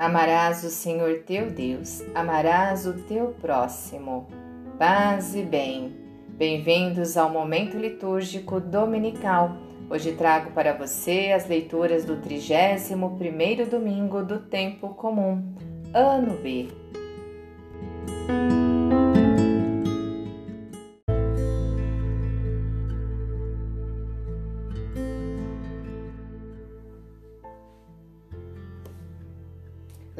[0.00, 4.26] Amarás o Senhor teu Deus, amarás o teu próximo.
[4.78, 5.94] Paz e bem.
[6.38, 9.58] Bem-vindos ao momento litúrgico dominical.
[9.90, 15.54] Hoje trago para você as leituras do 31º domingo do tempo comum,
[15.92, 16.68] ano B.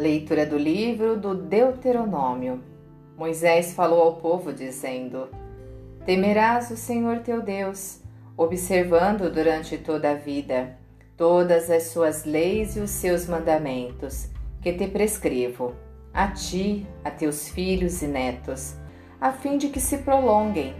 [0.00, 2.62] Leitura do livro do Deuteronômio.
[3.18, 5.28] Moisés falou ao povo, dizendo:
[6.06, 8.00] Temerás o Senhor teu Deus,
[8.34, 10.78] observando durante toda a vida
[11.18, 14.30] todas as suas leis e os seus mandamentos,
[14.62, 15.74] que te prescrevo,
[16.14, 18.76] a ti, a teus filhos e netos,
[19.20, 20.74] a fim de que se prolonguem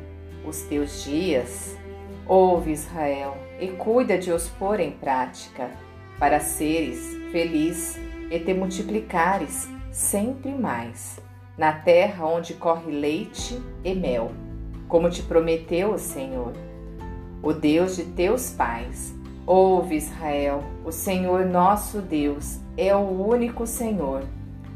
[0.46, 1.76] os teus dias.
[2.26, 5.70] Ouve, Israel, e cuida de os pôr em prática,
[6.18, 11.18] para seres feliz e te multiplicares sempre mais,
[11.58, 14.30] na terra onde corre leite e mel,
[14.88, 16.52] como te prometeu o Senhor,
[17.42, 19.14] o Deus de teus pais.
[19.46, 24.22] Ouve, Israel, o Senhor nosso Deus é o único Senhor.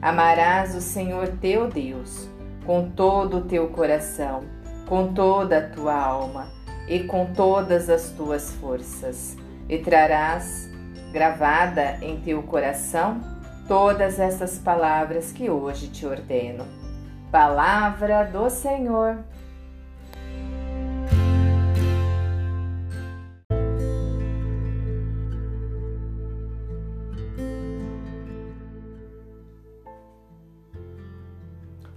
[0.02, 2.28] Amarás o Senhor teu Deus
[2.66, 4.42] com todo o teu coração,
[4.88, 6.48] com toda a tua alma
[6.88, 9.36] e com todas as tuas forças,
[9.68, 10.68] e trarás
[11.12, 13.33] gravada em teu coração
[13.66, 16.66] todas essas palavras que hoje te ordeno.
[17.30, 19.18] Palavra do Senhor.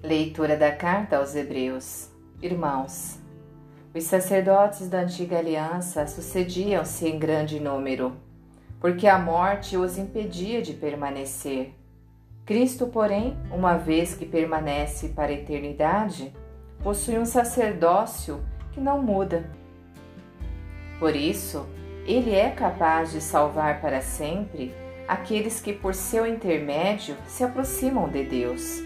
[0.01, 2.09] Leitura da carta aos Hebreus.
[2.41, 3.19] Irmãos,
[3.93, 8.26] os sacerdotes da antiga aliança sucediam-se em grande número
[8.79, 11.73] porque a morte os impedia de permanecer.
[12.45, 16.33] Cristo, porém, uma vez que permanece para a eternidade,
[16.81, 18.41] possui um sacerdócio
[18.71, 19.49] que não muda.
[20.99, 21.67] Por isso,
[22.05, 24.73] ele é capaz de salvar para sempre
[25.07, 28.79] aqueles que, por seu intermédio, se aproximam de Deus.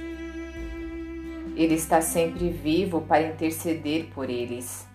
[1.56, 4.88] Ele está sempre vivo para interceder por eles.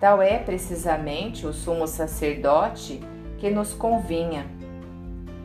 [0.00, 3.00] Tal é precisamente o sumo sacerdote
[3.44, 4.46] que nos convinha.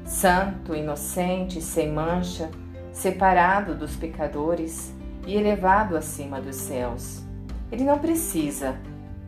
[0.05, 2.49] Santo, inocente, sem mancha,
[2.93, 4.93] separado dos pecadores
[5.27, 7.21] e elevado acima dos céus.
[7.69, 8.79] Ele não precisa,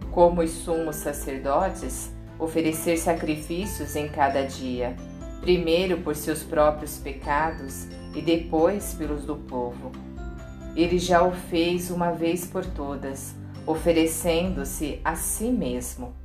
[0.10, 4.96] como os sumos sacerdotes, oferecer sacrifícios em cada dia,
[5.42, 9.92] primeiro por seus próprios pecados e depois pelos do povo.
[10.78, 13.36] Ele já o fez uma vez por todas,
[13.68, 16.21] oferecendo-se a si mesmo.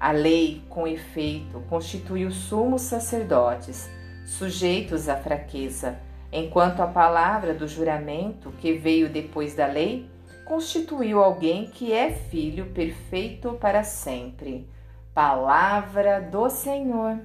[0.00, 3.90] A lei, com efeito, constitui os sumos sacerdotes,
[4.24, 5.98] sujeitos à fraqueza,
[6.32, 10.08] enquanto a palavra do juramento, que veio depois da lei,
[10.46, 14.66] constituiu alguém que é filho perfeito para sempre.
[15.12, 17.20] Palavra do Senhor.